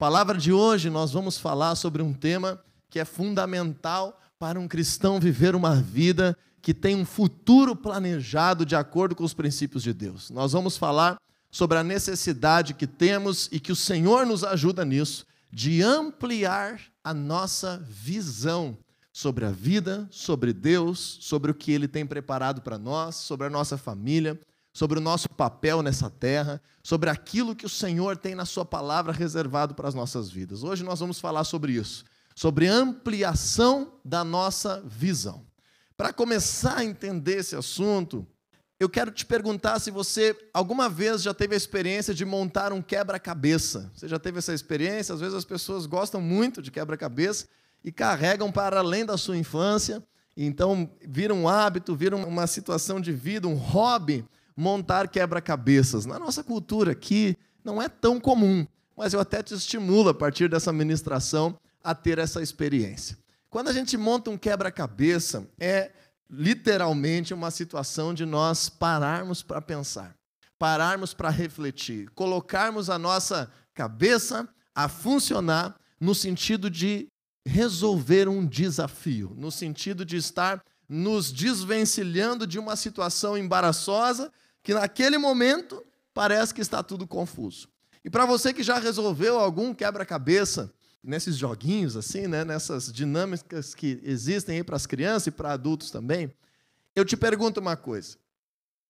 [0.00, 2.58] palavra de hoje nós vamos falar sobre um tema
[2.88, 8.74] que é fundamental para um cristão viver uma vida que tem um futuro planejado de
[8.74, 10.30] acordo com os princípios de Deus.
[10.30, 11.18] Nós vamos falar
[11.50, 17.12] sobre a necessidade que temos e que o Senhor nos ajuda nisso, de ampliar a
[17.12, 18.78] nossa visão
[19.12, 23.50] sobre a vida, sobre Deus, sobre o que Ele tem preparado para nós, sobre a
[23.50, 24.40] nossa família,
[24.72, 29.12] sobre o nosso papel nessa terra, sobre aquilo que o Senhor tem na Sua palavra
[29.12, 30.62] reservado para as nossas vidas.
[30.62, 35.44] Hoje nós vamos falar sobre isso, sobre ampliação da nossa visão.
[35.96, 38.26] Para começar a entender esse assunto,
[38.78, 42.80] eu quero te perguntar se você alguma vez já teve a experiência de montar um
[42.80, 43.92] quebra-cabeça.
[43.94, 45.14] Você já teve essa experiência?
[45.14, 47.46] Às vezes as pessoas gostam muito de quebra-cabeça
[47.84, 50.02] e carregam para além da sua infância,
[50.36, 54.24] então vira um hábito, vira uma situação de vida, um hobby
[54.60, 56.04] montar quebra-cabeças.
[56.04, 60.50] Na nossa cultura aqui não é tão comum, mas eu até te estimulo a partir
[60.50, 63.16] dessa ministração a ter essa experiência.
[63.48, 65.90] Quando a gente monta um quebra-cabeça, é
[66.28, 70.14] literalmente uma situação de nós pararmos para pensar,
[70.58, 77.08] pararmos para refletir, colocarmos a nossa cabeça a funcionar no sentido de
[77.46, 84.30] resolver um desafio, no sentido de estar nos desvencilhando de uma situação embaraçosa
[84.62, 87.68] que naquele momento parece que está tudo confuso.
[88.04, 90.72] E para você que já resolveu algum quebra-cabeça,
[91.02, 95.90] nesses joguinhos assim, né, nessas dinâmicas que existem aí para as crianças e para adultos
[95.90, 96.32] também,
[96.94, 98.16] eu te pergunto uma coisa.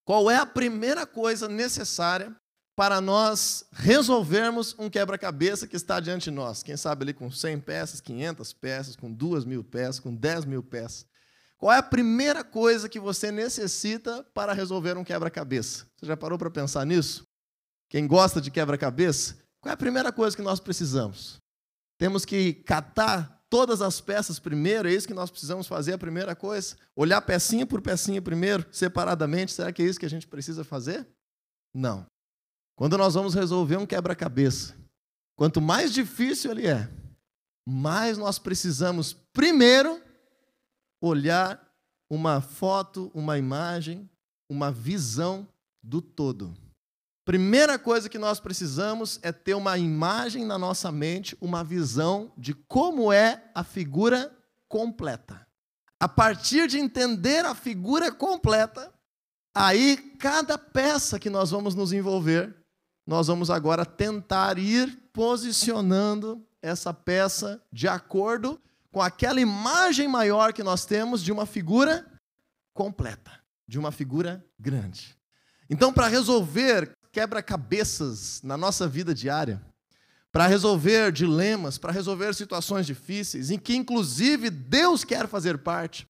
[0.05, 2.35] Qual é a primeira coisa necessária
[2.75, 6.63] para nós resolvermos um quebra-cabeça que está diante de nós?
[6.63, 10.63] Quem sabe ali com 100 peças, 500 peças, com 2 mil peças, com 10 mil
[10.63, 11.07] peças.
[11.61, 15.87] Qual é a primeira coisa que você necessita para resolver um quebra-cabeça?
[15.95, 17.23] Você já parou para pensar nisso?
[17.91, 19.37] Quem gosta de quebra-cabeça?
[19.61, 21.37] Qual é a primeira coisa que nós precisamos?
[21.99, 26.35] Temos que catar todas as peças primeiro, é isso que nós precisamos fazer, a primeira
[26.35, 26.77] coisa?
[26.97, 31.07] Olhar pecinha por pecinha primeiro, separadamente, será que é isso que a gente precisa fazer?
[31.75, 32.07] Não.
[32.75, 34.75] Quando nós vamos resolver um quebra-cabeça,
[35.37, 36.89] quanto mais difícil ele é,
[37.69, 40.01] mais nós precisamos primeiro
[41.01, 41.61] olhar
[42.11, 44.09] uma foto, uma imagem,
[44.49, 45.49] uma visão
[45.83, 46.55] do todo.
[47.25, 52.55] Primeira coisa que nós precisamos é ter uma imagem na nossa mente, uma visão de
[52.55, 54.37] como é a figura
[54.69, 55.47] completa.
[56.01, 58.93] A partir de entender a figura completa,
[59.55, 62.57] aí cada peça que nós vamos nos envolver,
[63.07, 70.63] nós vamos agora tentar ir posicionando essa peça de acordo com aquela imagem maior que
[70.63, 72.07] nós temos de uma figura
[72.75, 73.31] completa,
[73.69, 75.17] de uma figura grande.
[75.69, 79.61] Então, para resolver quebra-cabeças na nossa vida diária,
[80.33, 86.07] para resolver dilemas, para resolver situações difíceis, em que inclusive Deus quer fazer parte,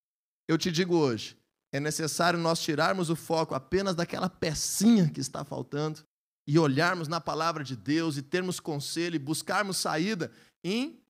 [0.47, 1.37] eu te digo hoje,
[1.73, 6.01] é necessário nós tirarmos o foco apenas daquela pecinha que está faltando
[6.47, 10.33] e olharmos na palavra de Deus e termos conselho e buscarmos saída
[10.65, 11.01] em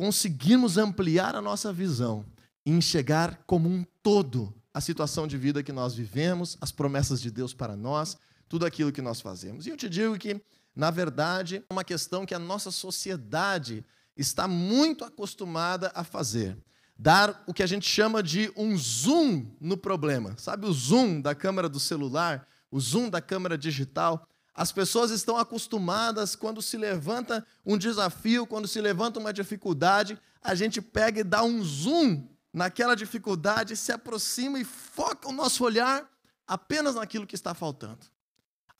[0.00, 2.24] conseguirmos ampliar a nossa visão
[2.64, 7.30] e enxergar como um todo a situação de vida que nós vivemos, as promessas de
[7.30, 8.16] Deus para nós
[8.48, 9.66] tudo aquilo que nós fazemos.
[9.66, 10.40] E eu te digo que,
[10.74, 13.84] na verdade, é uma questão que a nossa sociedade
[14.16, 16.56] está muito acostumada a fazer.
[16.98, 20.34] Dar o que a gente chama de um zoom no problema.
[20.38, 22.48] Sabe o zoom da câmera do celular?
[22.70, 24.26] O zoom da câmera digital?
[24.60, 30.54] As pessoas estão acostumadas, quando se levanta um desafio, quando se levanta uma dificuldade, a
[30.54, 36.06] gente pega e dá um zoom naquela dificuldade, se aproxima e foca o nosso olhar
[36.46, 38.04] apenas naquilo que está faltando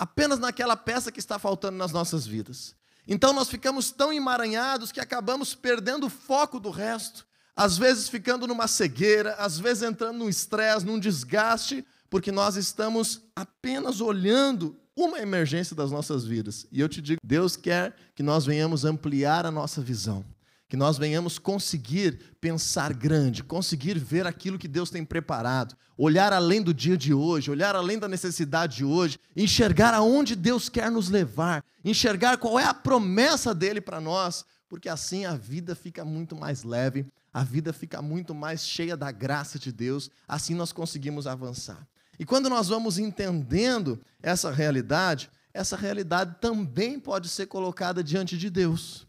[0.00, 2.74] apenas naquela peça que está faltando nas nossas vidas.
[3.06, 8.46] Então nós ficamos tão emaranhados que acabamos perdendo o foco do resto, às vezes ficando
[8.46, 14.74] numa cegueira, às vezes entrando num estresse, num desgaste, porque nós estamos apenas olhando
[15.04, 16.66] uma emergência das nossas vidas.
[16.70, 20.24] E eu te digo, Deus quer que nós venhamos ampliar a nossa visão
[20.70, 26.62] que nós venhamos conseguir pensar grande, conseguir ver aquilo que Deus tem preparado, olhar além
[26.62, 31.08] do dia de hoje, olhar além da necessidade de hoje, enxergar aonde Deus quer nos
[31.08, 36.36] levar, enxergar qual é a promessa dele para nós, porque assim a vida fica muito
[36.36, 37.04] mais leve,
[37.34, 41.84] a vida fica muito mais cheia da graça de Deus, assim nós conseguimos avançar.
[42.20, 48.50] E quando nós vamos entendendo essa realidade, essa realidade também pode ser colocada diante de
[48.50, 49.06] Deus.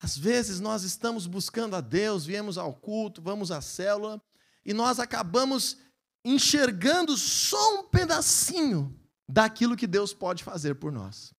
[0.00, 4.18] Às vezes nós estamos buscando a Deus, viemos ao culto, vamos à célula,
[4.64, 5.76] e nós acabamos
[6.24, 8.98] enxergando só um pedacinho
[9.28, 11.34] daquilo que Deus pode fazer por nós.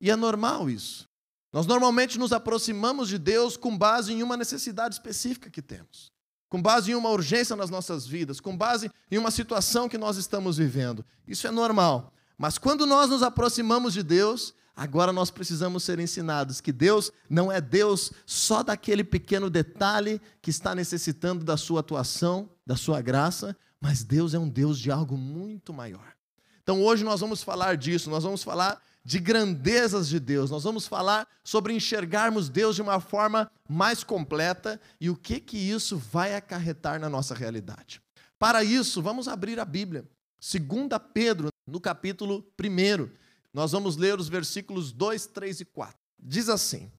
[0.00, 1.08] E é normal isso.
[1.52, 6.12] Nós normalmente nos aproximamos de Deus com base em uma necessidade específica que temos,
[6.54, 10.16] com base em uma urgência nas nossas vidas, com base em uma situação que nós
[10.16, 11.04] estamos vivendo.
[11.26, 12.12] Isso é normal.
[12.38, 17.50] Mas quando nós nos aproximamos de Deus, agora nós precisamos ser ensinados que Deus não
[17.50, 23.56] é Deus só daquele pequeno detalhe que está necessitando da sua atuação, da sua graça,
[23.80, 26.14] mas Deus é um Deus de algo muito maior.
[26.62, 30.50] Então hoje nós vamos falar disso, nós vamos falar de grandezas de Deus.
[30.50, 35.58] Nós vamos falar sobre enxergarmos Deus de uma forma mais completa e o que que
[35.58, 38.00] isso vai acarretar na nossa realidade.
[38.38, 40.08] Para isso, vamos abrir a Bíblia.
[40.40, 43.10] 2 Pedro, no capítulo 1.
[43.52, 45.94] Nós vamos ler os versículos 2, 3 e 4.
[46.18, 46.90] Diz assim: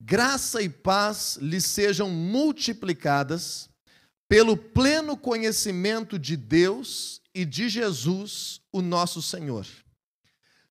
[0.00, 3.68] Graça e paz lhes sejam multiplicadas
[4.28, 9.66] pelo pleno conhecimento de Deus e de Jesus, o nosso Senhor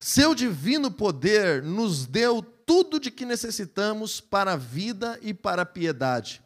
[0.06, 5.66] seu divino poder nos deu tudo de que necessitamos para a vida e para a
[5.66, 6.42] piedade,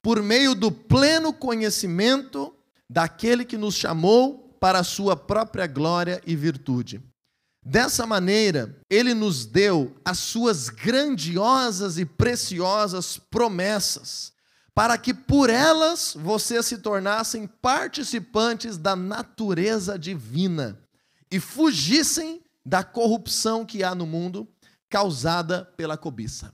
[0.00, 2.56] por meio do pleno conhecimento
[2.88, 7.02] daquele que nos chamou para a sua própria glória e virtude.
[7.62, 14.32] Dessa maneira, ele nos deu as suas grandiosas e preciosas promessas,
[14.74, 20.78] para que por elas vocês se tornassem participantes da natureza divina
[21.30, 24.48] e fugissem da corrupção que há no mundo
[24.88, 26.46] causada pela cobiça.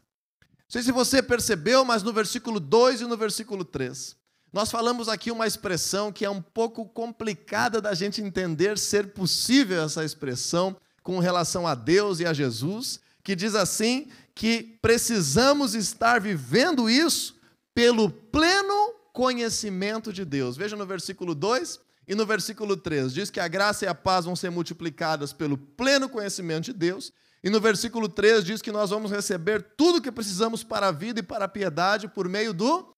[0.42, 4.16] Não sei se você percebeu, mas no versículo 2 e no versículo 3,
[4.52, 9.82] nós falamos aqui uma expressão que é um pouco complicada da gente entender ser possível
[9.82, 16.20] essa expressão com relação a Deus e a Jesus, que diz assim que precisamos estar
[16.20, 17.36] vivendo isso
[17.74, 20.56] pelo pleno conhecimento de Deus.
[20.56, 24.24] Veja no versículo 2, e no versículo 3 diz que a graça e a paz
[24.24, 27.12] vão ser multiplicadas pelo pleno conhecimento de Deus.
[27.44, 30.92] E no versículo 3 diz que nós vamos receber tudo o que precisamos para a
[30.92, 32.94] vida e para a piedade por meio do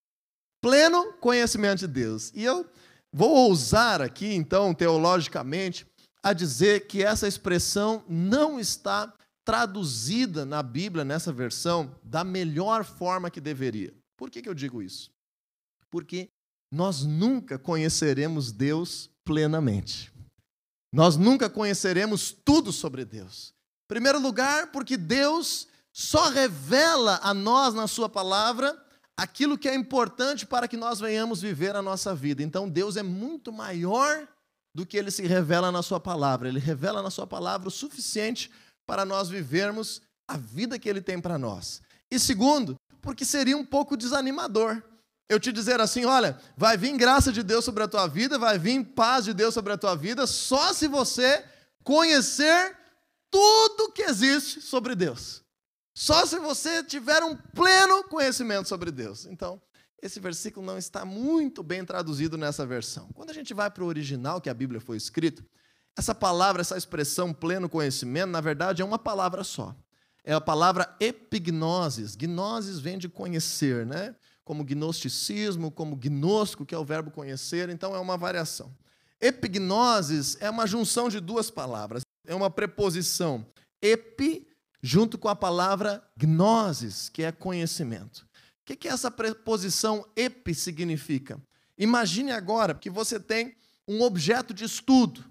[0.62, 2.30] pleno conhecimento de Deus.
[2.34, 2.64] E eu
[3.12, 5.84] vou ousar aqui, então, teologicamente,
[6.22, 9.12] a dizer que essa expressão não está
[9.44, 13.92] traduzida na Bíblia, nessa versão, da melhor forma que deveria.
[14.16, 15.10] Por que, que eu digo isso?
[15.90, 16.28] Porque
[16.72, 20.12] nós nunca conheceremos Deus plenamente.
[20.92, 23.52] Nós nunca conheceremos tudo sobre Deus.
[23.84, 28.80] Em primeiro lugar, porque Deus só revela a nós na Sua palavra
[29.16, 32.42] aquilo que é importante para que nós venhamos viver a nossa vida.
[32.42, 34.26] Então, Deus é muito maior
[34.74, 36.48] do que ele se revela na Sua palavra.
[36.48, 38.50] Ele revela na Sua palavra o suficiente
[38.86, 41.82] para nós vivermos a vida que Ele tem para nós.
[42.10, 44.82] E segundo, porque seria um pouco desanimador
[45.30, 48.58] eu te dizer assim: olha, vai vir graça de Deus sobre a tua vida, vai
[48.58, 51.44] vir paz de Deus sobre a tua vida, só se você
[51.84, 52.76] conhecer
[53.30, 55.42] tudo que existe sobre Deus.
[55.94, 59.24] Só se você tiver um pleno conhecimento sobre Deus.
[59.26, 59.62] Então,
[60.02, 63.08] esse versículo não está muito bem traduzido nessa versão.
[63.14, 65.44] Quando a gente vai para o original que a Bíblia foi escrito,
[65.96, 69.76] essa palavra, essa expressão pleno conhecimento, na verdade é uma palavra só.
[70.24, 72.16] É a palavra epignosis.
[72.16, 74.14] Gnosis vem de conhecer, né?
[74.50, 78.76] Como gnosticismo, como gnosco, que é o verbo conhecer, então é uma variação.
[79.20, 83.46] Epignosis é uma junção de duas palavras, é uma preposição
[83.80, 84.48] epi
[84.82, 88.26] junto com a palavra gnosis, que é conhecimento.
[88.62, 91.40] O que, que essa preposição epi significa?
[91.78, 93.54] Imagine agora que você tem
[93.86, 95.24] um objeto de estudo,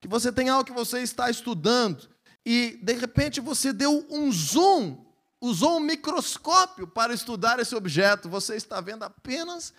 [0.00, 2.08] que você tem algo que você está estudando,
[2.46, 5.09] e de repente você deu um zoom
[5.40, 9.72] usou um microscópio para estudar esse objeto, você está vendo apenas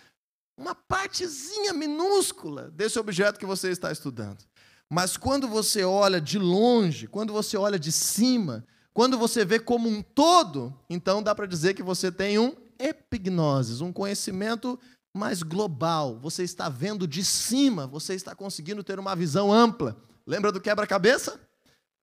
[0.58, 4.38] uma partezinha minúscula desse objeto que você está estudando.
[4.90, 9.88] Mas quando você olha de longe, quando você olha de cima, quando você vê como
[9.88, 14.78] um todo, então dá para dizer que você tem um epignosis, um conhecimento
[15.16, 16.18] mais global.
[16.20, 19.96] Você está vendo de cima, você está conseguindo ter uma visão ampla.
[20.26, 21.40] Lembra do quebra-cabeça?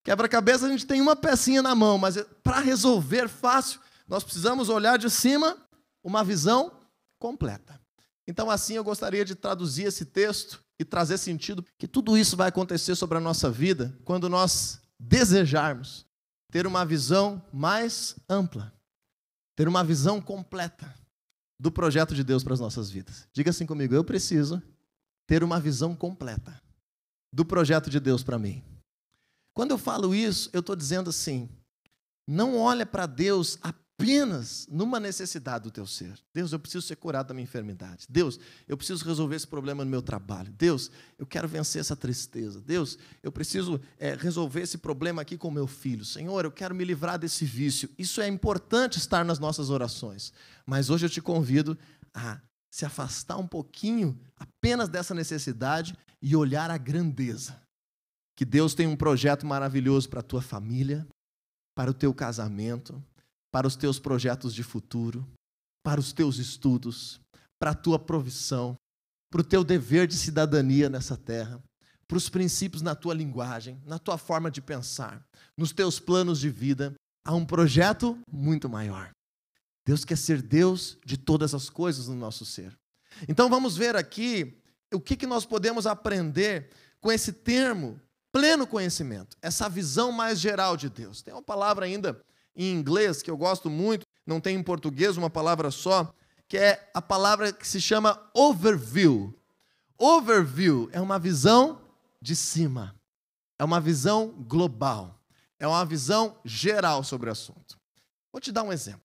[0.10, 4.98] Quebra-cabeça a gente tem uma pecinha na mão, mas para resolver fácil, nós precisamos olhar
[4.98, 5.56] de cima
[6.04, 6.72] uma visão
[7.20, 7.80] completa.
[8.28, 12.48] Então, assim, eu gostaria de traduzir esse texto e trazer sentido que tudo isso vai
[12.48, 16.08] acontecer sobre a nossa vida quando nós desejarmos
[16.52, 18.74] ter uma visão mais ampla,
[19.56, 20.92] ter uma visão completa
[21.60, 23.28] do projeto de Deus para as nossas vidas.
[23.32, 24.60] Diga assim comigo: eu preciso
[25.28, 26.60] ter uma visão completa
[27.32, 28.64] do projeto de Deus para mim.
[29.60, 31.50] Quando eu falo isso, eu estou dizendo assim:
[32.26, 36.18] não olha para Deus apenas numa necessidade do teu ser.
[36.34, 38.06] Deus, eu preciso ser curado da minha enfermidade.
[38.10, 38.40] Deus,
[38.70, 40.50] eu preciso resolver esse problema no meu trabalho.
[40.54, 42.62] Deus, eu quero vencer essa tristeza.
[42.62, 46.06] Deus, eu preciso é, resolver esse problema aqui com meu filho.
[46.06, 47.90] Senhor, eu quero me livrar desse vício.
[47.98, 50.32] Isso é importante estar nas nossas orações.
[50.66, 51.78] Mas hoje eu te convido
[52.14, 52.40] a
[52.72, 57.60] se afastar um pouquinho apenas dessa necessidade e olhar a grandeza.
[58.40, 61.06] Que Deus tem um projeto maravilhoso para a tua família,
[61.76, 63.04] para o teu casamento,
[63.52, 65.28] para os teus projetos de futuro,
[65.84, 67.20] para os teus estudos,
[67.60, 68.78] para a tua provisão,
[69.30, 71.62] para o teu dever de cidadania nessa terra,
[72.08, 75.22] para os princípios na tua linguagem, na tua forma de pensar,
[75.58, 76.94] nos teus planos de vida.
[77.28, 79.12] Há um projeto muito maior.
[79.86, 82.74] Deus quer ser Deus de todas as coisas no nosso ser.
[83.28, 84.58] Então vamos ver aqui
[84.94, 86.70] o que, que nós podemos aprender
[87.02, 88.00] com esse termo,
[88.32, 91.22] pleno conhecimento, essa visão mais geral de Deus.
[91.22, 92.22] Tem uma palavra ainda
[92.56, 96.14] em inglês, que eu gosto muito, não tem em português uma palavra só,
[96.48, 99.34] que é a palavra que se chama overview.
[99.98, 101.82] Overview é uma visão
[102.22, 102.96] de cima,
[103.58, 105.20] é uma visão global,
[105.58, 107.80] é uma visão geral sobre o assunto.
[108.32, 109.02] Vou te dar um exemplo.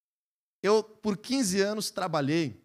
[0.63, 2.63] Eu, por 15 anos, trabalhei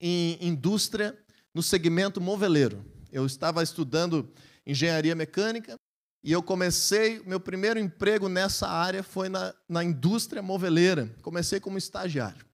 [0.00, 1.18] em indústria
[1.54, 2.84] no segmento moveleiro.
[3.10, 4.30] Eu estava estudando
[4.66, 5.78] engenharia mecânica
[6.24, 11.14] e eu comecei, meu primeiro emprego nessa área foi na, na indústria moveleira.
[11.20, 12.46] Comecei como estagiário.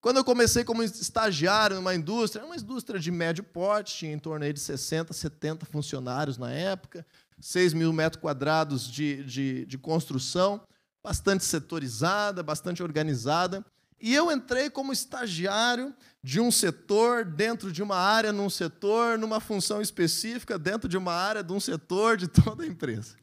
[0.00, 4.52] Quando eu comecei como estagiário numa indústria, uma indústria de médio porte, tinha em torno
[4.52, 7.06] de 60, 70 funcionários na época,
[7.40, 10.60] 6 mil metros quadrados de, de, de construção,
[11.00, 13.64] bastante setorizada, bastante organizada.
[14.00, 19.40] E eu entrei como estagiário de um setor, dentro de uma área, num setor, numa
[19.40, 23.16] função específica, dentro de uma área, de um setor, de toda a empresa.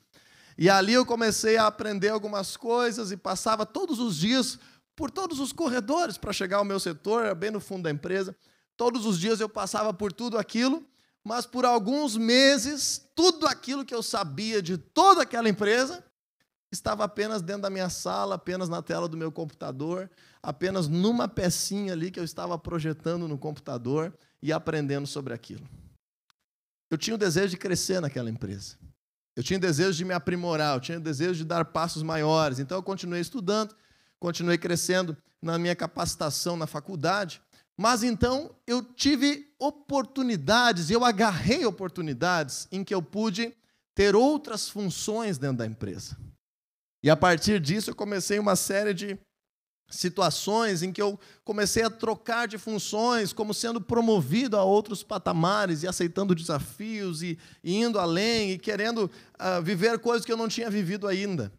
[0.58, 4.60] E ali eu comecei a aprender algumas coisas e passava todos os dias
[4.96, 8.36] por todos os corredores para chegar ao meu setor, bem no fundo da empresa.
[8.78, 10.86] Todos os dias eu passava por tudo aquilo,
[11.24, 16.04] mas por alguns meses, tudo aquilo que eu sabia de toda aquela empresa
[16.74, 20.10] estava apenas dentro da minha sala, apenas na tela do meu computador,
[20.42, 25.68] apenas numa pecinha ali que eu estava projetando no computador e aprendendo sobre aquilo.
[26.90, 28.78] Eu tinha o desejo de crescer naquela empresa.
[29.36, 32.60] Eu tinha o desejo de me aprimorar, eu tinha o desejo de dar passos maiores.
[32.60, 33.76] Então eu continuei estudando,
[34.20, 37.42] continuei crescendo na minha capacitação na faculdade.
[37.76, 43.56] Mas então eu tive oportunidades, eu agarrei oportunidades em que eu pude
[43.96, 46.18] ter outras funções dentro da empresa.
[47.04, 49.20] E a partir disso eu comecei uma série de
[49.90, 55.84] situações em que eu comecei a trocar de funções, como sendo promovido a outros patamares
[55.84, 60.48] e aceitando desafios e, e indo além e querendo uh, viver coisas que eu não
[60.48, 61.52] tinha vivido ainda.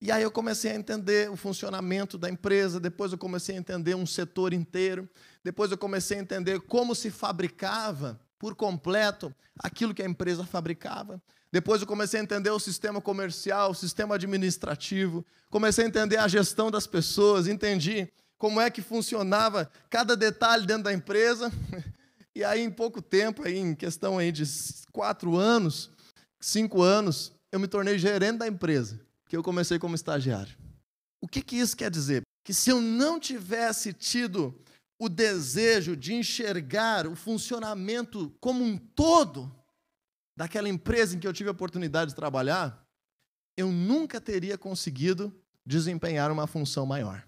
[0.00, 3.94] E aí eu comecei a entender o funcionamento da empresa, depois eu comecei a entender
[3.94, 5.08] um setor inteiro,
[5.42, 11.20] depois eu comecei a entender como se fabricava por completo aquilo que a empresa fabricava.
[11.56, 16.28] Depois eu comecei a entender o sistema comercial, o sistema administrativo, comecei a entender a
[16.28, 21.50] gestão das pessoas, entendi como é que funcionava cada detalhe dentro da empresa.
[22.34, 24.44] E aí, em pouco tempo, aí, em questão aí de
[24.92, 25.90] quatro anos,
[26.38, 30.54] cinco anos, eu me tornei gerente da empresa, que eu comecei como estagiário.
[31.18, 32.20] O que, que isso quer dizer?
[32.44, 34.54] Que se eu não tivesse tido
[34.98, 39.50] o desejo de enxergar o funcionamento como um todo,
[40.36, 42.86] daquela empresa em que eu tive a oportunidade de trabalhar,
[43.56, 47.26] eu nunca teria conseguido desempenhar uma função maior.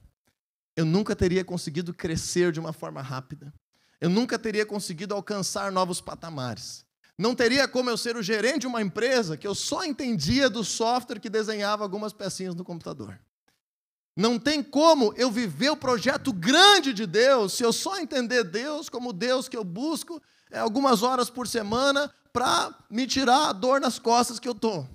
[0.76, 3.52] Eu nunca teria conseguido crescer de uma forma rápida.
[4.00, 6.84] Eu nunca teria conseguido alcançar novos patamares.
[7.18, 10.62] Não teria como eu ser o gerente de uma empresa que eu só entendia do
[10.62, 13.18] software que desenhava algumas pecinhas no computador.
[14.16, 18.88] Não tem como eu viver o projeto grande de Deus se eu só entender Deus
[18.88, 23.80] como Deus que eu busco é, algumas horas por semana para me tirar a dor
[23.80, 24.88] nas costas que eu estou.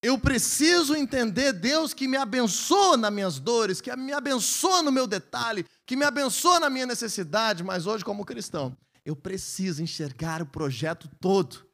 [0.00, 5.06] Eu preciso entender Deus que me abençoa nas minhas dores, que me abençoa no meu
[5.08, 10.46] detalhe, que me abençoa na minha necessidade, mas hoje, como cristão, eu preciso enxergar o
[10.46, 11.66] projeto todo.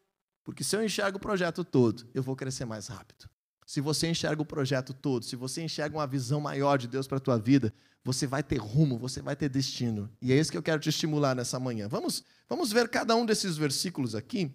[0.42, 3.28] Porque se eu enxergo o projeto todo, eu vou crescer mais rápido.
[3.66, 7.18] Se você enxerga o projeto todo, se você enxerga uma visão maior de Deus para
[7.18, 7.72] a tua vida,
[8.04, 10.10] você vai ter rumo, você vai ter destino.
[10.20, 11.88] E é isso que eu quero te estimular nessa manhã.
[11.88, 14.50] Vamos, vamos ver cada um desses versículos aqui.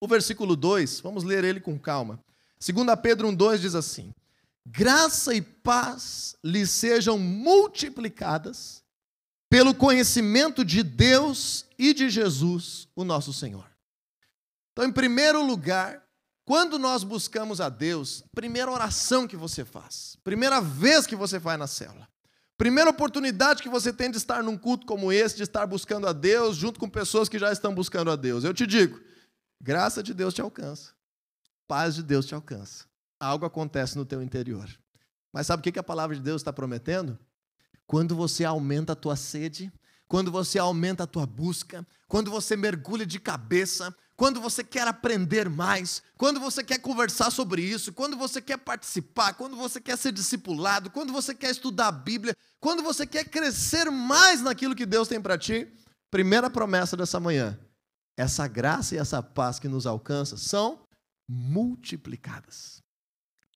[0.00, 2.22] O versículo 2, vamos ler ele com calma.
[2.58, 4.14] 2 Pedro 1,2 diz assim:
[4.64, 8.82] Graça e paz lhe sejam multiplicadas
[9.48, 13.68] pelo conhecimento de Deus e de Jesus, o nosso Senhor.
[14.72, 16.02] Então, em primeiro lugar,
[16.44, 21.56] quando nós buscamos a Deus, primeira oração que você faz, primeira vez que você vai
[21.56, 22.08] na célula,
[22.60, 26.12] Primeira oportunidade que você tem de estar num culto como esse, de estar buscando a
[26.12, 28.44] Deus, junto com pessoas que já estão buscando a Deus.
[28.44, 29.00] Eu te digo,
[29.58, 30.92] graça de Deus te alcança,
[31.66, 32.84] paz de Deus te alcança.
[33.18, 34.68] Algo acontece no teu interior.
[35.32, 37.18] Mas sabe o que a palavra de Deus está prometendo?
[37.86, 39.72] Quando você aumenta a tua sede,
[40.06, 45.48] quando você aumenta a tua busca, quando você mergulha de cabeça, quando você quer aprender
[45.48, 50.12] mais, quando você quer conversar sobre isso, quando você quer participar, quando você quer ser
[50.12, 55.08] discipulado, quando você quer estudar a Bíblia, quando você quer crescer mais naquilo que Deus
[55.08, 55.66] tem para ti,
[56.10, 57.58] primeira promessa dessa manhã,
[58.16, 60.86] essa graça e essa paz que nos alcança são
[61.28, 62.82] multiplicadas.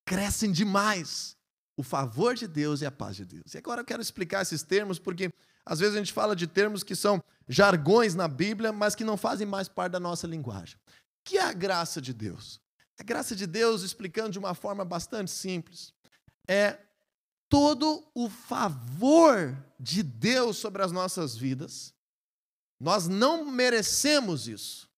[0.06, 1.37] Crescem demais
[1.76, 3.54] o favor de Deus e a paz de Deus.
[3.54, 5.30] E agora eu quero explicar esses termos porque
[5.66, 9.16] às vezes a gente fala de termos que são jargões na Bíblia, mas que não
[9.16, 10.76] fazem mais parte da nossa linguagem.
[10.87, 10.90] O
[11.25, 12.61] que é a graça de Deus?
[12.99, 15.92] A graça de Deus, explicando de uma forma bastante simples,
[16.46, 16.78] é
[17.54, 21.94] todo o favor de Deus sobre as nossas vidas.
[22.80, 24.88] Nós não merecemos isso.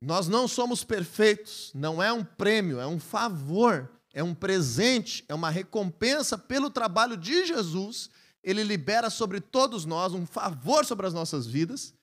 [0.00, 5.34] Nós não somos perfeitos, não é um prêmio, é um favor, é um presente, é
[5.34, 8.08] uma recompensa pelo trabalho de Jesus
[8.44, 11.94] ele libera sobre todos nós um favor sobre as nossas vidas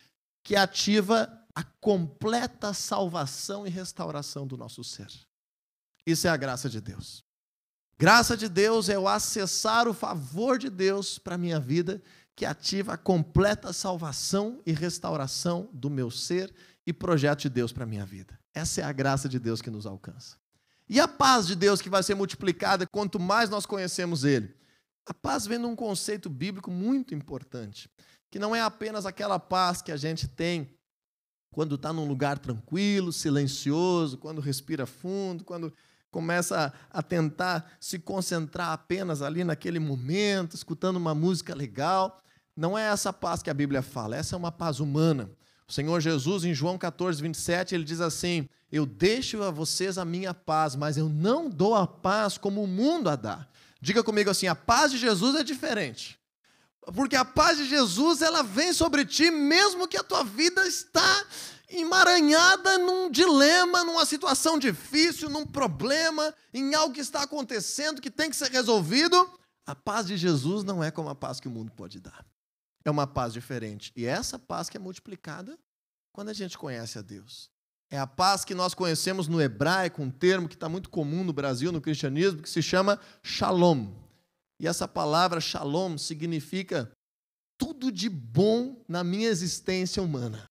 [0.43, 5.07] que ativa a completa salvação e restauração do nosso ser.
[6.05, 7.23] Isso é a graça de Deus.
[8.01, 12.01] Graça de Deus é o acessar o favor de Deus para a minha vida,
[12.35, 16.51] que ativa a completa salvação e restauração do meu ser
[16.83, 18.39] e projeto de Deus para a minha vida.
[18.55, 20.35] Essa é a graça de Deus que nos alcança.
[20.89, 24.51] E a paz de Deus que vai ser multiplicada quanto mais nós conhecemos Ele.
[25.05, 27.87] A paz vem de um conceito bíblico muito importante,
[28.31, 30.75] que não é apenas aquela paz que a gente tem
[31.51, 35.71] quando está num lugar tranquilo, silencioso, quando respira fundo, quando
[36.11, 42.19] começa a tentar se concentrar apenas ali naquele momento, escutando uma música legal.
[42.55, 45.29] Não é essa paz que a Bíblia fala, essa é uma paz humana.
[45.67, 50.03] O Senhor Jesus, em João 14, 27, ele diz assim: Eu deixo a vocês a
[50.03, 53.47] minha paz, mas eu não dou a paz como o mundo a dá.
[53.81, 56.19] Diga comigo assim: a paz de Jesus é diferente.
[56.93, 61.25] Porque a paz de Jesus, ela vem sobre ti, mesmo que a tua vida está
[61.69, 68.29] emaranhada num dilema, numa situação difícil, num problema, em algo que está acontecendo, que tem
[68.29, 69.29] que ser resolvido.
[69.65, 72.25] A paz de Jesus não é como a paz que o mundo pode dar.
[72.83, 73.91] É uma paz diferente.
[73.95, 75.57] E é essa paz que é multiplicada
[76.11, 77.49] quando a gente conhece a Deus.
[77.89, 81.33] É a paz que nós conhecemos no hebraico, um termo que está muito comum no
[81.33, 83.91] Brasil, no cristianismo, que se chama shalom.
[84.61, 86.91] E essa palavra shalom significa
[87.57, 90.45] tudo de bom na minha existência humana.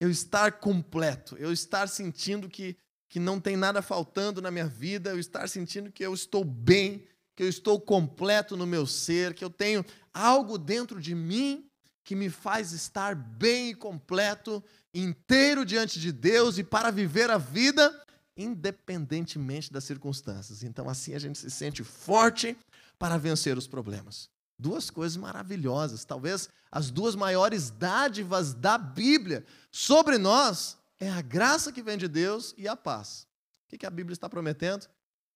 [0.00, 2.76] Eu estar completo, eu estar sentindo que,
[3.10, 7.04] que não tem nada faltando na minha vida, eu estar sentindo que eu estou bem,
[7.34, 11.66] que eu estou completo no meu ser, que eu tenho algo dentro de mim
[12.04, 14.62] que me faz estar bem e completo
[14.94, 17.92] inteiro diante de Deus e para viver a vida
[18.36, 20.62] independentemente das circunstâncias.
[20.62, 22.56] Então, assim a gente se sente forte
[23.02, 24.30] para vencer os problemas.
[24.56, 31.72] Duas coisas maravilhosas, talvez as duas maiores dádivas da Bíblia sobre nós é a graça
[31.72, 33.26] que vem de Deus e a paz.
[33.64, 34.86] O que a Bíblia está prometendo?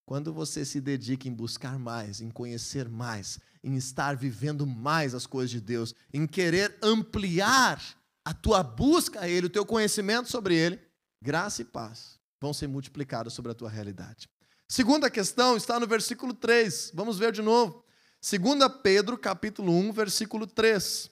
[0.04, 5.26] Quando você se dedica em buscar mais, em conhecer mais, em estar vivendo mais as
[5.26, 7.82] coisas de Deus, em querer ampliar
[8.24, 10.80] a tua busca a Ele, o teu conhecimento sobre Ele,
[11.20, 14.28] graça e paz vão ser multiplicados sobre a tua realidade.
[14.68, 16.92] Segunda questão está no versículo 3.
[16.94, 17.84] Vamos ver de novo.
[18.20, 21.10] 2 Pedro, capítulo 1, versículo 3.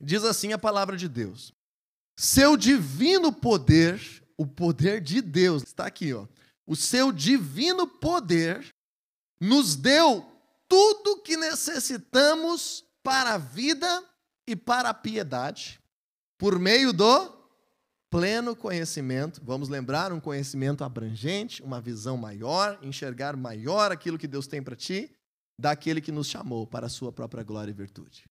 [0.00, 1.52] Diz assim a palavra de Deus:
[2.16, 4.00] Seu divino poder,
[4.36, 6.26] o poder de Deus, está aqui, ó.
[6.66, 8.74] O seu divino poder
[9.40, 10.26] nos deu
[10.68, 14.02] tudo que necessitamos para a vida
[14.46, 15.82] e para a piedade
[16.42, 17.41] por meio do
[18.12, 19.40] pleno conhecimento.
[19.42, 24.76] Vamos lembrar um conhecimento abrangente, uma visão maior, enxergar maior aquilo que Deus tem para
[24.76, 25.10] ti,
[25.58, 28.24] daquele que nos chamou para a sua própria glória e virtude.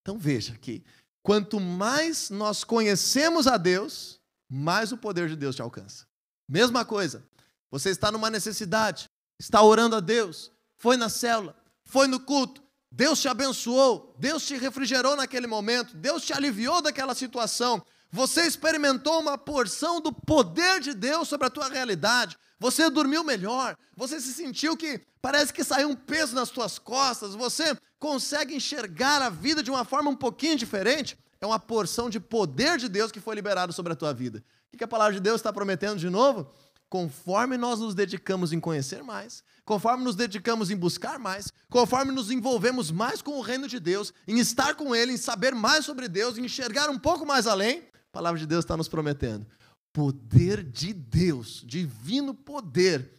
[0.00, 0.82] Então veja que
[1.22, 4.18] quanto mais nós conhecemos a Deus,
[4.50, 6.06] mais o poder de Deus te alcança.
[6.48, 7.22] Mesma coisa.
[7.70, 9.04] Você está numa necessidade,
[9.38, 14.56] está orando a Deus, foi na célula, foi no culto, Deus te abençoou, Deus te
[14.56, 17.84] refrigerou naquele momento, Deus te aliviou daquela situação.
[18.12, 22.36] Você experimentou uma porção do poder de Deus sobre a tua realidade.
[22.60, 27.34] Você dormiu melhor, você se sentiu que parece que saiu um peso nas tuas costas,
[27.34, 31.18] você consegue enxergar a vida de uma forma um pouquinho diferente.
[31.40, 34.44] É uma porção de poder de Deus que foi liberado sobre a tua vida.
[34.72, 36.48] O que a palavra de Deus está prometendo de novo?
[36.92, 42.30] conforme nós nos dedicamos em conhecer mais, conforme nos dedicamos em buscar mais, conforme nos
[42.30, 46.06] envolvemos mais com o reino de Deus, em estar com Ele, em saber mais sobre
[46.06, 49.46] Deus, em enxergar um pouco mais além, a palavra de Deus está nos prometendo.
[49.90, 53.10] Poder de Deus, divino poder,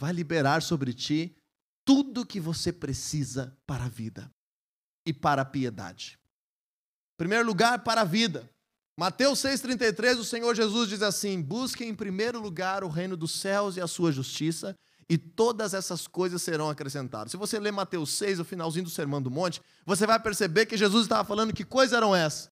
[0.00, 1.36] vai liberar sobre ti
[1.84, 4.30] tudo que você precisa para a vida
[5.04, 6.18] e para a piedade.
[7.14, 8.48] Em primeiro lugar, para a vida.
[8.98, 13.76] Mateus 6,33, o Senhor Jesus diz assim: Busquem em primeiro lugar o reino dos céus
[13.76, 14.74] e a sua justiça,
[15.10, 17.32] e todas essas coisas serão acrescentadas.
[17.32, 20.76] Se você ler Mateus 6, o finalzinho do Sermão do Monte, você vai perceber que
[20.76, 22.50] Jesus estava falando que coisas eram essas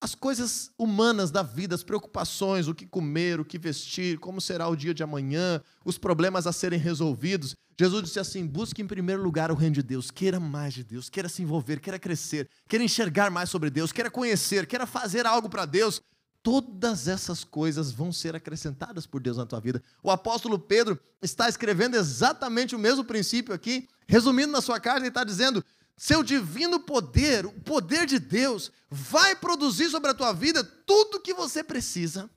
[0.00, 4.68] as coisas humanas da vida, as preocupações, o que comer, o que vestir, como será
[4.68, 7.54] o dia de amanhã, os problemas a serem resolvidos.
[7.78, 11.08] Jesus disse assim: busque em primeiro lugar o reino de Deus, queira mais de Deus,
[11.08, 15.48] queira se envolver, queira crescer, queira enxergar mais sobre Deus, queira conhecer, queira fazer algo
[15.48, 16.00] para Deus.
[16.42, 19.82] Todas essas coisas vão ser acrescentadas por Deus na tua vida.
[20.00, 25.08] O apóstolo Pedro está escrevendo exatamente o mesmo princípio aqui, resumindo na sua carta, ele
[25.08, 25.64] está dizendo:
[25.98, 31.20] seu divino poder, o poder de Deus, vai produzir sobre a tua vida tudo o
[31.20, 32.30] que você precisa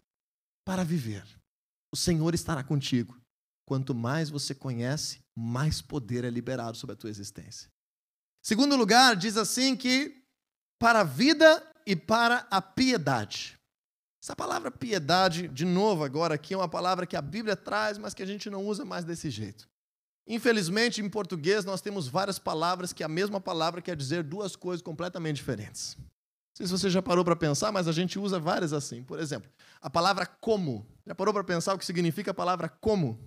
[0.65, 1.25] para viver.
[1.91, 3.19] O Senhor estará contigo.
[3.65, 7.69] Quanto mais você conhece, mais poder é liberado sobre a tua existência.
[8.41, 10.23] Segundo lugar, diz assim que
[10.79, 13.59] para a vida e para a piedade.
[14.21, 18.13] Essa palavra piedade, de novo, agora aqui é uma palavra que a Bíblia traz, mas
[18.13, 19.69] que a gente não usa mais desse jeito.
[20.29, 24.79] Infelizmente, em português, nós temos várias palavras que a mesma palavra quer dizer duas coisas
[24.79, 25.97] completamente diferentes.
[25.97, 26.05] Não
[26.55, 29.01] sei se você já parou para pensar, mas a gente usa várias assim.
[29.03, 29.49] Por exemplo,
[29.81, 30.85] a palavra como.
[31.07, 33.19] Já parou para pensar o que significa a palavra como?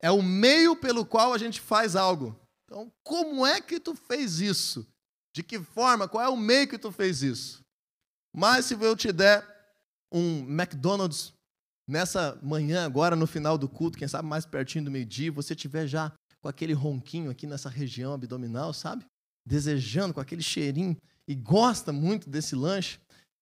[0.00, 2.34] É o meio pelo qual a gente faz algo.
[2.64, 4.86] Então, como é que tu fez isso?
[5.34, 6.08] De que forma?
[6.08, 7.62] Qual é o meio que tu fez isso?
[8.34, 9.46] Mas se eu te der
[10.10, 11.34] um McDonald's
[11.86, 15.86] nessa manhã, agora no final do culto, quem sabe mais pertinho do meio-dia, você tiver
[15.86, 19.04] já com aquele ronquinho aqui nessa região abdominal, sabe?
[19.46, 20.96] Desejando, com aquele cheirinho,
[21.28, 22.98] e gosta muito desse lanche.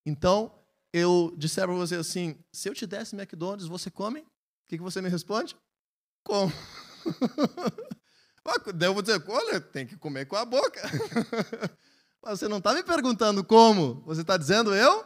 [0.06, 0.52] Então,
[0.92, 4.20] eu disser para você assim: se eu te desse McDonald's, você come?
[4.20, 4.24] O
[4.68, 5.56] que, que você me responde?
[6.24, 6.52] Como?
[8.80, 10.80] Eu vou dizer: olha, tem que comer com a boca.
[12.22, 15.04] Mas você não está me perguntando como, você está dizendo eu?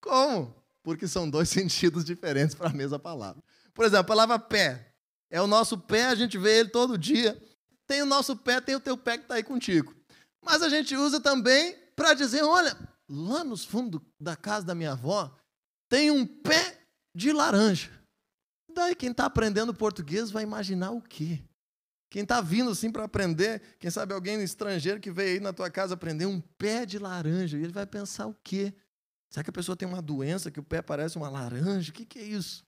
[0.00, 0.54] Como?
[0.84, 3.42] Porque são dois sentidos diferentes para a mesma palavra.
[3.72, 4.92] Por exemplo, a palavra pé.
[5.28, 7.36] É o nosso pé, a gente vê ele todo dia.
[7.88, 9.92] Tem o nosso pé, tem o teu pé que está aí contigo.
[10.40, 12.76] Mas a gente usa também para dizer: olha,
[13.08, 15.34] lá nos fundos da casa da minha avó
[15.88, 16.78] tem um pé
[17.14, 17.90] de laranja.
[18.72, 21.42] Daí quem está aprendendo português vai imaginar o quê?
[22.10, 25.70] Quem está vindo assim para aprender, quem sabe alguém estrangeiro que veio aí na tua
[25.70, 28.72] casa aprender um pé de laranja, e ele vai pensar o quê?
[29.34, 31.90] Será que a pessoa tem uma doença que o pé parece uma laranja?
[31.90, 32.62] O que, que é isso?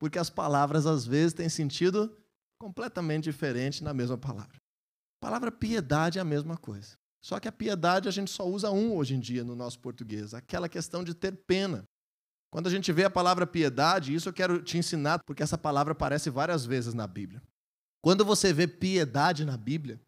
[0.00, 2.10] Porque as palavras, às vezes, têm sentido
[2.58, 4.56] completamente diferente na mesma palavra.
[4.56, 6.96] A palavra piedade é a mesma coisa.
[7.22, 10.32] Só que a piedade a gente só usa um hoje em dia no nosso português,
[10.32, 11.84] aquela questão de ter pena.
[12.50, 15.92] Quando a gente vê a palavra piedade, isso eu quero te ensinar, porque essa palavra
[15.92, 17.42] aparece várias vezes na Bíblia.
[18.02, 20.00] Quando você vê piedade na Bíblia,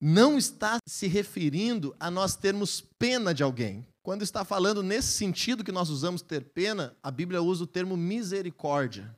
[0.00, 3.86] não está se referindo a nós termos pena de alguém.
[4.06, 7.96] Quando está falando nesse sentido que nós usamos ter pena, a Bíblia usa o termo
[7.96, 9.12] misericórdia.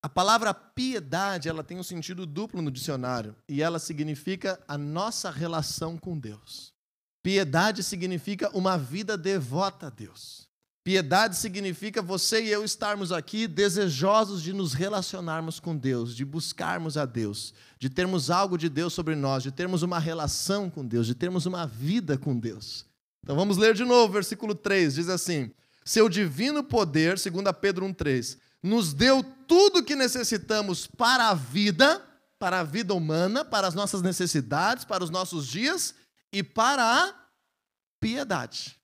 [0.00, 5.28] A palavra piedade, ela tem um sentido duplo no dicionário, e ela significa a nossa
[5.28, 6.72] relação com Deus.
[7.20, 10.46] Piedade significa uma vida devota a Deus.
[10.84, 16.96] Piedade significa você e eu estarmos aqui desejosos de nos relacionarmos com Deus, de buscarmos
[16.96, 21.08] a Deus, de termos algo de Deus sobre nós, de termos uma relação com Deus,
[21.08, 22.87] de termos uma vida com Deus.
[23.22, 25.52] Então vamos ler de novo, versículo 3, diz assim:
[25.84, 32.04] Seu divino poder, segundo Pedro 1:3, nos deu tudo o que necessitamos para a vida,
[32.38, 35.94] para a vida humana, para as nossas necessidades, para os nossos dias
[36.32, 37.14] e para a
[38.00, 38.78] piedade.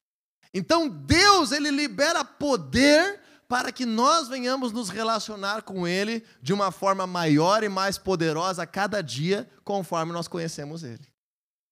[0.53, 6.71] Então Deus, ele libera poder para que nós venhamos nos relacionar com ele de uma
[6.71, 11.14] forma maior e mais poderosa a cada dia, conforme nós conhecemos ele.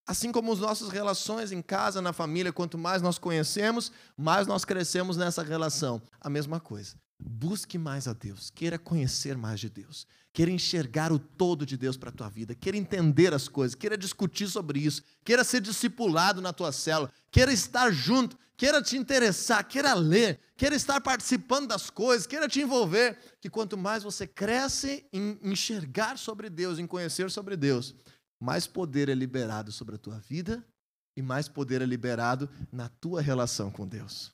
[0.07, 4.65] Assim como as nossas relações em casa, na família, quanto mais nós conhecemos, mais nós
[4.65, 6.03] crescemos nessa relação.
[6.21, 6.97] A mesma coisa.
[7.25, 11.97] Busque mais a Deus, queira conhecer mais de Deus, queira enxergar o todo de Deus
[11.97, 16.41] para a tua vida, queira entender as coisas, queira discutir sobre isso, queira ser discipulado
[16.41, 21.91] na tua célula, queira estar junto, queira te interessar, queira ler, queira estar participando das
[21.91, 27.31] coisas, queira te envolver, que quanto mais você cresce em enxergar sobre Deus, em conhecer
[27.31, 27.95] sobre Deus,
[28.43, 30.67] mais poder é liberado sobre a tua vida
[31.17, 34.33] e mais poder é liberado na tua relação com Deus.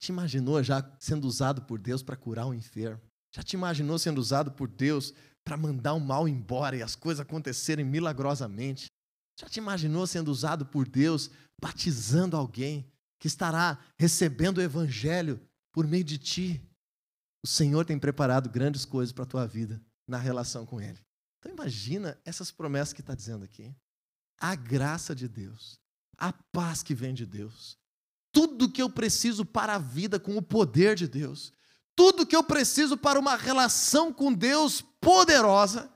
[0.00, 3.00] Te imaginou já sendo usado por Deus para curar um enfermo?
[3.32, 7.20] Já te imaginou sendo usado por Deus para mandar o mal embora e as coisas
[7.20, 8.86] acontecerem milagrosamente?
[9.38, 15.40] Já te imaginou sendo usado por Deus batizando alguém que estará recebendo o evangelho
[15.72, 16.60] por meio de ti?
[17.44, 20.98] O Senhor tem preparado grandes coisas para a tua vida na relação com Ele.
[21.38, 23.74] Então imagina essas promessas que está dizendo aqui.
[24.40, 25.78] A graça de Deus,
[26.16, 27.76] a paz que vem de Deus,
[28.32, 31.52] tudo que eu preciso para a vida com o poder de Deus,
[31.96, 35.92] tudo que eu preciso para uma relação com Deus poderosa,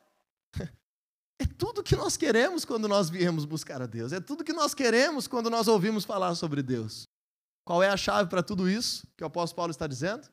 [1.39, 4.75] é tudo que nós queremos quando nós viemos buscar a Deus, é tudo que nós
[4.75, 7.09] queremos quando nós ouvimos falar sobre Deus.
[7.65, 10.29] Qual é a chave para tudo isso que o apóstolo Paulo está dizendo?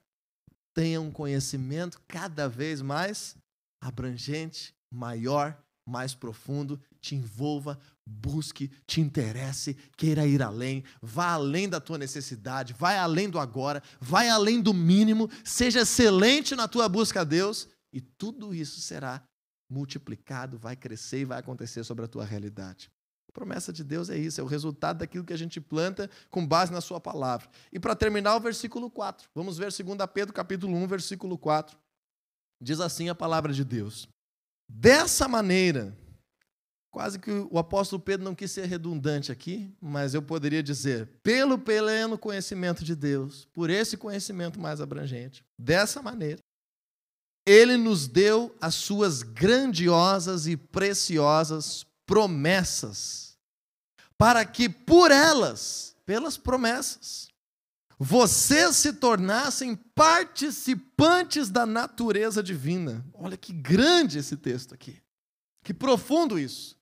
[0.73, 3.35] Tenha um conhecimento cada vez mais
[3.79, 11.79] abrangente, maior, mais profundo, te envolva, busque, te interesse, queira ir além, vá além da
[11.79, 17.21] tua necessidade, vai além do agora, vai além do mínimo, seja excelente na tua busca
[17.21, 19.23] a Deus, e tudo isso será
[19.69, 22.89] multiplicado, vai crescer e vai acontecer sobre a tua realidade.
[23.27, 26.45] A promessa de Deus é isso, é o resultado daquilo que a gente planta com
[26.45, 27.47] base na sua palavra.
[27.71, 31.77] E para terminar o versículo 4, vamos ver 2 Pedro capítulo 1, versículo 4.
[32.59, 34.09] Diz assim a palavra de Deus:
[34.71, 35.97] Dessa maneira,
[36.91, 41.57] quase que o apóstolo Pedro não quis ser redundante aqui, mas eu poderia dizer, pelo
[41.57, 46.39] pleno conhecimento de Deus, por esse conhecimento mais abrangente, dessa maneira,
[47.45, 53.37] ele nos deu as suas grandiosas e preciosas promessas,
[54.17, 57.28] para que por elas, pelas promessas,
[57.99, 63.05] vocês se tornassem participantes da natureza divina.
[63.13, 65.01] Olha que grande esse texto aqui.
[65.65, 66.77] Que profundo isso.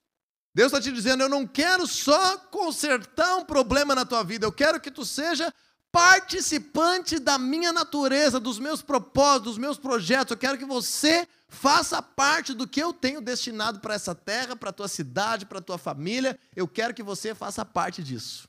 [0.54, 4.52] Deus está te dizendo: eu não quero só consertar um problema na tua vida, eu
[4.52, 5.52] quero que tu seja
[5.92, 10.32] participante da minha natureza, dos meus propósitos, dos meus projetos.
[10.32, 14.70] Eu quero que você faça parte do que eu tenho destinado para essa terra, para
[14.70, 16.38] a tua cidade, para a tua família.
[16.56, 18.48] Eu quero que você faça parte disso.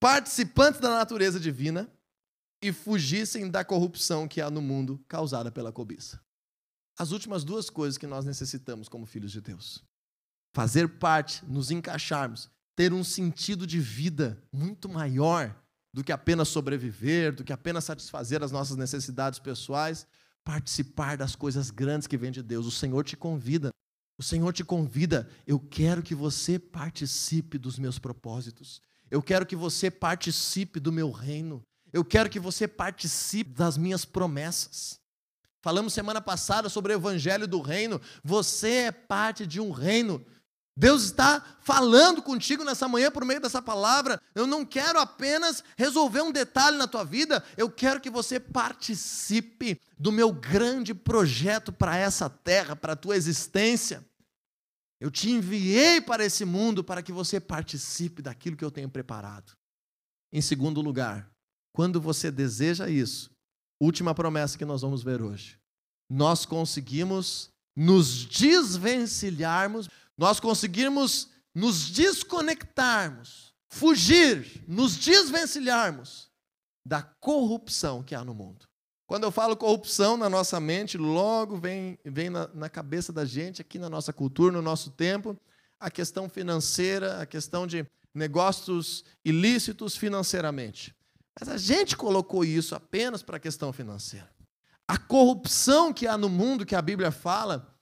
[0.00, 1.90] Participante da natureza divina,
[2.62, 6.20] e fugissem da corrupção que há no mundo causada pela cobiça.
[6.98, 9.84] As últimas duas coisas que nós necessitamos como filhos de Deus:
[10.54, 15.54] fazer parte, nos encaixarmos, ter um sentido de vida muito maior
[15.92, 20.06] do que apenas sobreviver, do que apenas satisfazer as nossas necessidades pessoais,
[20.44, 22.66] participar das coisas grandes que vêm de Deus.
[22.66, 23.70] O Senhor te convida.
[24.18, 28.82] O Senhor te convida, eu quero que você participe dos meus propósitos.
[29.08, 31.62] Eu quero que você participe do meu reino.
[31.92, 34.98] Eu quero que você participe das minhas promessas.
[35.60, 38.00] Falamos semana passada sobre o evangelho do reino.
[38.22, 40.24] Você é parte de um reino.
[40.78, 44.22] Deus está falando contigo nessa manhã por meio dessa palavra.
[44.32, 49.80] Eu não quero apenas resolver um detalhe na tua vida, eu quero que você participe
[49.98, 54.06] do meu grande projeto para essa terra, para a tua existência.
[55.00, 59.56] Eu te enviei para esse mundo para que você participe daquilo que eu tenho preparado.
[60.32, 61.28] Em segundo lugar,
[61.78, 63.30] quando você deseja isso,
[63.80, 65.60] última promessa que nós vamos ver hoje,
[66.10, 69.88] nós conseguimos nos desvencilharmos,
[70.18, 76.28] nós conseguimos nos desconectarmos, fugir, nos desvencilharmos
[76.84, 78.66] da corrupção que há no mundo.
[79.06, 83.62] Quando eu falo corrupção na nossa mente, logo vem, vem na, na cabeça da gente,
[83.62, 85.36] aqui na nossa cultura, no nosso tempo,
[85.78, 90.97] a questão financeira, a questão de negócios ilícitos financeiramente.
[91.38, 94.30] Mas a gente colocou isso apenas para a questão financeira.
[94.86, 97.74] A corrupção que há no mundo que a Bíblia fala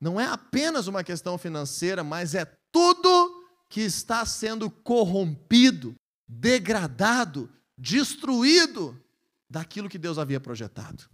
[0.00, 5.94] não é apenas uma questão financeira, mas é tudo que está sendo corrompido,
[6.28, 8.98] degradado, destruído
[9.50, 11.08] daquilo que Deus havia projetado.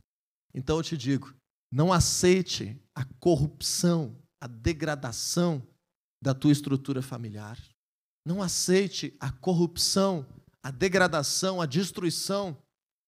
[0.54, 1.35] Então eu te digo,
[1.72, 5.66] não aceite a corrupção, a degradação
[6.22, 7.59] da tua estrutura familiar.
[8.24, 10.26] Não aceite a corrupção
[10.66, 12.61] a degradação, a destruição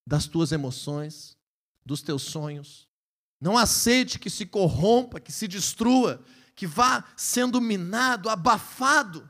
[0.07, 1.37] das tuas emoções,
[1.85, 2.87] dos teus sonhos.
[3.41, 6.23] Não aceite que se corrompa, que se destrua,
[6.55, 9.29] que vá sendo minado, abafado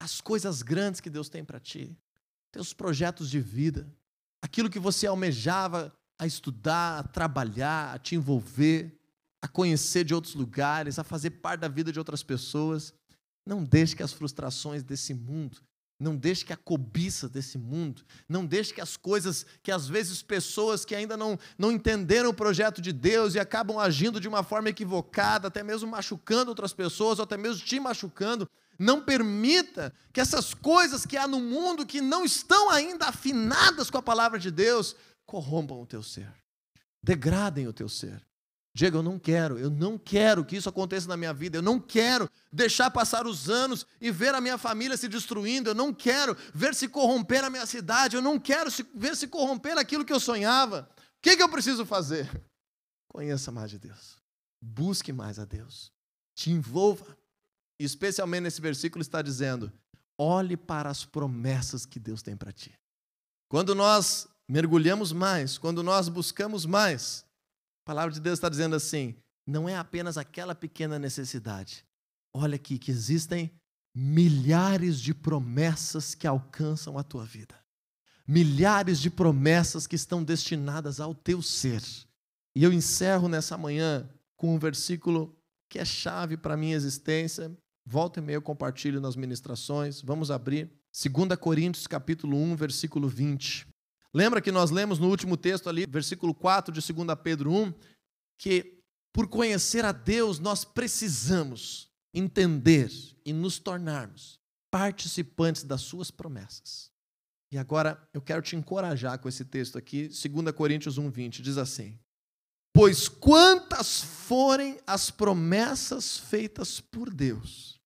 [0.00, 1.94] as coisas grandes que Deus tem para ti,
[2.50, 3.86] teus projetos de vida,
[4.40, 8.98] aquilo que você almejava a estudar, a trabalhar, a te envolver,
[9.42, 12.94] a conhecer de outros lugares, a fazer parte da vida de outras pessoas.
[13.44, 15.67] Não deixe que as frustrações desse mundo
[15.98, 20.22] não deixe que a cobiça desse mundo, não deixe que as coisas que às vezes
[20.22, 24.42] pessoas que ainda não, não entenderam o projeto de Deus e acabam agindo de uma
[24.42, 30.20] forma equivocada, até mesmo machucando outras pessoas, ou até mesmo te machucando, não permita que
[30.20, 34.52] essas coisas que há no mundo que não estão ainda afinadas com a palavra de
[34.52, 34.94] Deus
[35.26, 36.32] corrompam o teu ser,
[37.02, 38.27] degradem o teu ser.
[38.74, 41.80] Diego, eu não quero, eu não quero que isso aconteça na minha vida, eu não
[41.80, 46.36] quero deixar passar os anos e ver a minha família se destruindo, eu não quero
[46.54, 50.20] ver se corromper a minha cidade, eu não quero ver se corromper aquilo que eu
[50.20, 50.88] sonhava.
[50.96, 52.30] O que, que eu preciso fazer?
[53.08, 54.16] Conheça mais de Deus,
[54.62, 55.90] busque mais a Deus,
[56.36, 57.16] te envolva.
[57.80, 59.72] E especialmente nesse versículo está dizendo:
[60.16, 62.74] olhe para as promessas que Deus tem para ti.
[63.48, 67.24] Quando nós mergulhamos mais, quando nós buscamos mais,
[67.88, 69.14] a palavra de Deus está dizendo assim:
[69.46, 71.86] não é apenas aquela pequena necessidade.
[72.34, 73.50] Olha aqui que existem
[73.94, 77.54] milhares de promessas que alcançam a tua vida.
[78.26, 81.82] Milhares de promessas que estão destinadas ao teu ser.
[82.54, 85.34] E eu encerro nessa manhã com um versículo
[85.66, 87.50] que é chave para a minha existência.
[87.86, 90.02] Volta e meia eu compartilho nas ministrações.
[90.02, 93.66] Vamos abrir 2 Coríntios capítulo 1, versículo 20.
[94.14, 97.74] Lembra que nós lemos no último texto ali, versículo 4 de 2 Pedro 1,
[98.38, 98.78] que
[99.12, 102.90] por conhecer a Deus nós precisamos entender
[103.24, 104.40] e nos tornarmos
[104.70, 106.90] participantes das suas promessas.
[107.50, 111.98] E agora eu quero te encorajar com esse texto aqui, 2 Coríntios 1:20, diz assim:
[112.72, 117.80] Pois quantas forem as promessas feitas por Deus,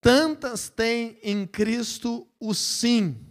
[0.00, 3.25] tantas tem em Cristo o sim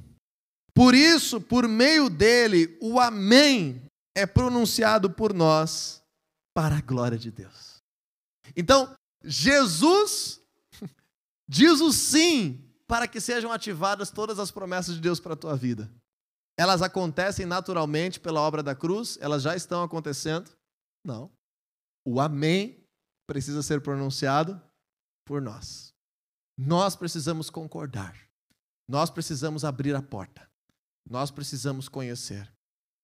[0.75, 3.81] por isso, por meio dele, o Amém
[4.13, 6.03] é pronunciado por nós
[6.53, 7.81] para a glória de Deus.
[8.57, 10.41] Então, Jesus
[11.47, 15.55] diz o sim para que sejam ativadas todas as promessas de Deus para a tua
[15.55, 15.89] vida.
[16.57, 19.17] Elas acontecem naturalmente pela obra da cruz?
[19.21, 20.51] Elas já estão acontecendo?
[21.05, 21.31] Não.
[22.05, 22.85] O Amém
[23.25, 24.61] precisa ser pronunciado
[25.25, 25.93] por nós.
[26.57, 28.15] Nós precisamos concordar.
[28.89, 30.45] Nós precisamos abrir a porta.
[31.10, 32.52] Nós precisamos conhecer.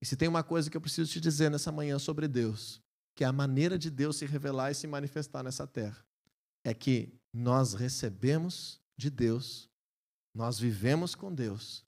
[0.02, 2.82] E se tem uma coisa que eu preciso te dizer nessa manhã sobre Deus,
[3.16, 6.04] que é a maneira de Deus se revelar e se manifestar nessa terra,
[6.64, 9.70] é que nós recebemos de Deus,
[10.36, 11.86] nós vivemos com Deus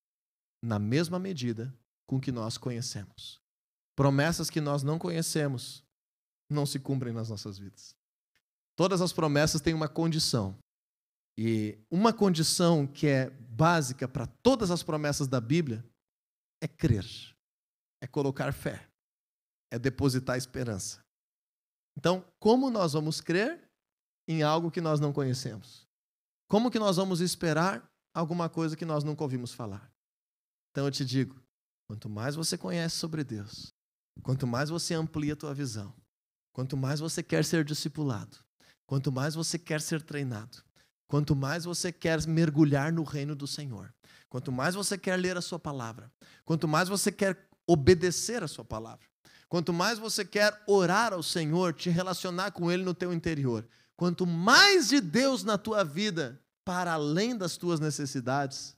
[0.63, 1.75] na mesma medida
[2.07, 3.41] com que nós conhecemos.
[3.95, 5.83] Promessas que nós não conhecemos
[6.49, 7.95] não se cumprem nas nossas vidas.
[8.75, 10.57] Todas as promessas têm uma condição.
[11.37, 15.83] E uma condição que é básica para todas as promessas da Bíblia
[16.63, 17.05] é crer,
[18.01, 18.87] é colocar fé,
[19.69, 21.03] é depositar esperança.
[21.97, 23.69] Então, como nós vamos crer
[24.25, 25.85] em algo que nós não conhecemos?
[26.47, 29.91] Como que nós vamos esperar alguma coisa que nós nunca ouvimos falar?
[30.71, 31.35] Então eu te digo,
[31.85, 33.73] quanto mais você conhece sobre Deus,
[34.21, 35.93] quanto mais você amplia a tua visão,
[36.53, 38.37] quanto mais você quer ser discipulado,
[38.87, 40.63] quanto mais você quer ser treinado,
[41.07, 43.93] quanto mais você quer mergulhar no reino do Senhor,
[44.33, 46.11] Quanto mais você quer ler a sua palavra,
[46.43, 49.05] quanto mais você quer obedecer a sua palavra,
[49.47, 53.63] quanto mais você quer orar ao Senhor, te relacionar com Ele no teu interior,
[53.95, 58.75] quanto mais de Deus na tua vida, para além das tuas necessidades,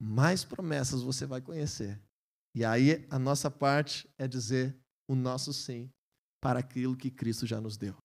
[0.00, 2.00] mais promessas você vai conhecer.
[2.54, 4.72] E aí a nossa parte é dizer
[5.08, 5.90] o nosso sim
[6.40, 7.96] para aquilo que Cristo já nos deu.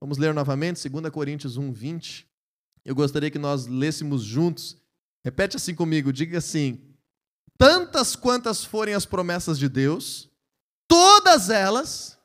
[0.00, 2.26] Vamos ler novamente 2 Coríntios 1, 20.
[2.84, 4.81] Eu gostaria que nós lêssemos juntos
[5.24, 6.80] Repete assim comigo, diga assim:
[7.56, 10.28] tantas quantas forem as promessas de Deus,
[10.88, 12.18] todas elas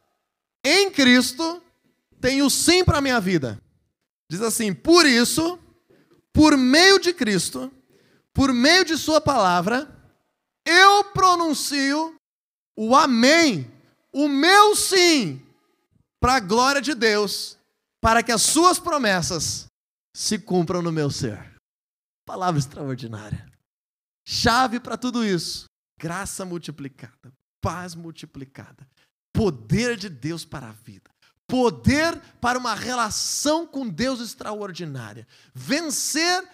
[0.65, 1.61] em Cristo
[2.19, 3.61] têm o sim para a minha vida.
[4.29, 5.59] Diz assim: por isso,
[6.33, 7.71] por meio de Cristo,
[8.33, 9.87] por meio de Sua palavra,
[10.65, 12.15] eu pronuncio
[12.75, 13.71] o Amém,
[14.11, 15.41] o meu sim,
[16.19, 17.57] para a glória de Deus,
[18.01, 19.67] para que as Suas promessas
[20.15, 21.56] se cumpram no meu ser.
[22.27, 23.49] Palavra extraordinária.
[24.27, 25.65] Chave para tudo isso:
[25.97, 28.85] graça multiplicada, paz multiplicada,
[29.33, 31.09] poder de Deus para a vida,
[31.47, 36.45] poder para uma relação com Deus extraordinária, vencer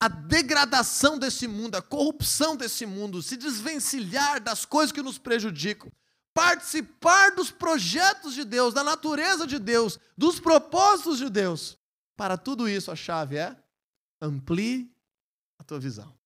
[0.00, 5.92] a degradação desse mundo, a corrupção desse mundo, se desvencilhar das coisas que nos prejudicam,
[6.34, 11.78] participar dos projetos de Deus, da natureza de Deus, dos propósitos de Deus.
[12.16, 13.56] Para tudo isso, a chave é
[14.20, 14.90] amplie
[15.60, 16.18] a tua visão.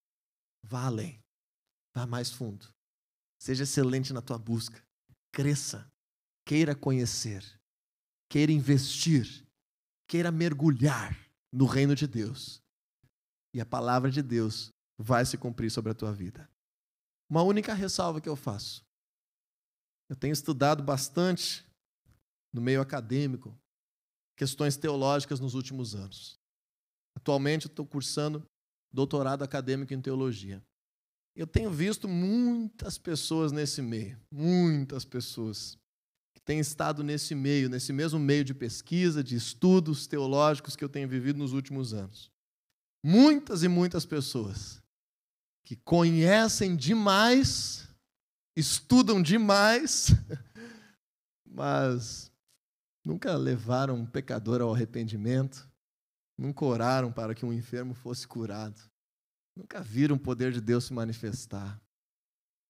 [0.63, 1.21] Vá além.
[1.93, 2.73] Vá mais fundo.
[3.37, 4.81] Seja excelente na tua busca.
[5.33, 5.91] Cresça.
[6.47, 7.45] Queira conhecer.
[8.31, 9.45] Queira investir.
[10.09, 11.19] Queira mergulhar
[11.53, 12.63] no reino de Deus.
[13.53, 16.49] E a palavra de Deus vai se cumprir sobre a tua vida.
[17.29, 18.85] Uma única ressalva que eu faço.
[20.09, 21.67] Eu tenho estudado bastante
[22.53, 23.59] no meio acadêmico
[24.37, 26.39] questões teológicas nos últimos anos.
[27.17, 28.45] Atualmente eu estou cursando
[28.95, 30.63] doutorado acadêmico em teologia.
[31.35, 35.77] Eu tenho visto muitas pessoas nesse meio, muitas pessoas,
[36.33, 40.89] que tem estado nesse meio, nesse mesmo meio de pesquisa, de estudos teológicos que eu
[40.89, 42.31] tenho vivido nos últimos anos.
[43.03, 44.81] Muitas e muitas pessoas
[45.65, 47.89] que conhecem demais,
[48.55, 50.11] estudam demais,
[51.45, 52.31] mas
[53.05, 55.69] nunca levaram um pecador ao arrependimento,
[56.37, 58.81] nunca oraram para que um enfermo fosse curado,
[59.57, 61.81] nunca viram o poder de Deus se manifestar.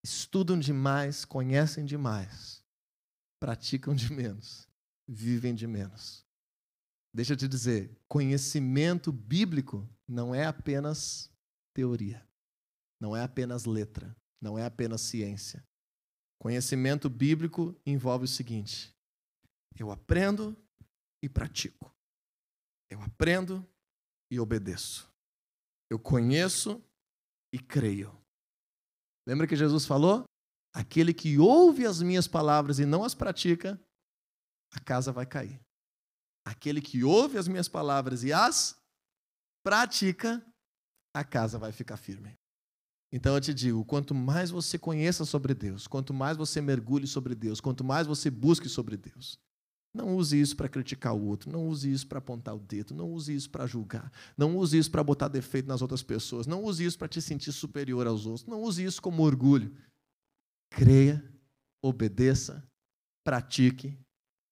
[0.02, 2.62] Estudam demais, conhecem demais,
[3.40, 4.68] praticam de menos,
[5.08, 6.24] vivem de menos.
[7.14, 11.30] Deixa eu te dizer, conhecimento bíblico não é apenas
[11.72, 12.26] teoria,
[13.00, 15.64] não é apenas letra, não é apenas ciência.
[16.38, 18.94] Conhecimento bíblico envolve o seguinte:
[19.78, 20.56] eu aprendo
[21.22, 21.93] e pratico.
[22.94, 23.68] Eu aprendo
[24.30, 25.12] e obedeço.
[25.90, 26.80] Eu conheço
[27.52, 28.16] e creio.
[29.26, 30.24] Lembra que Jesus falou?
[30.72, 33.80] Aquele que ouve as minhas palavras e não as pratica,
[34.72, 35.60] a casa vai cair.
[36.46, 38.76] Aquele que ouve as minhas palavras e as
[39.64, 40.40] pratica,
[41.16, 42.38] a casa vai ficar firme.
[43.12, 47.34] Então eu te digo: quanto mais você conheça sobre Deus, quanto mais você mergulhe sobre
[47.34, 49.36] Deus, quanto mais você busque sobre Deus,
[49.94, 53.08] não use isso para criticar o outro, não use isso para apontar o dedo, não
[53.12, 56.84] use isso para julgar, não use isso para botar defeito nas outras pessoas, não use
[56.84, 59.72] isso para te sentir superior aos outros, não use isso como orgulho.
[60.68, 61.24] Creia,
[61.80, 62.66] obedeça,
[63.24, 63.96] pratique,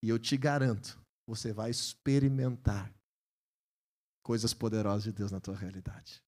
[0.01, 2.95] e eu te garanto, você vai experimentar
[4.23, 6.23] coisas poderosas de Deus na tua realidade.